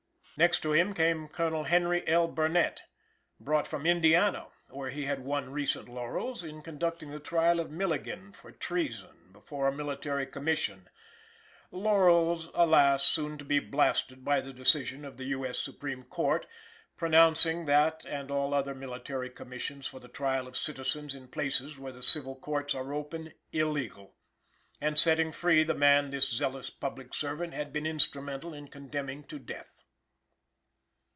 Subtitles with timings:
[0.37, 2.27] Next to him came Colonel Henry L.
[2.27, 2.81] Burnett;
[3.39, 8.31] brought from Indiana where he had won recent laurels in conducting the trial of Milligan
[8.31, 10.89] for treason before a Military Commission
[11.69, 13.03] laurels, alas!
[13.05, 15.45] soon to be blasted by the decision of the U.
[15.45, 15.59] S.
[15.59, 16.47] Supreme Court
[16.97, 21.93] pronouncing that and all other Military Commissions for the trial of citizens in places where
[21.93, 24.15] the civil courts are open illegal,
[24.79, 29.37] and setting free the man this zealous public servant had been instrumental in condemning to
[29.37, 29.77] death.